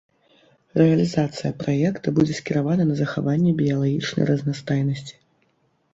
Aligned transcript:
Рэалізацыя 0.81 1.51
праекта 1.61 2.07
будзе 2.19 2.37
скіравана 2.39 2.83
на 2.93 2.97
захаванне 3.03 3.51
біялагічнай 3.63 4.25
разнастайнасці. 4.31 5.15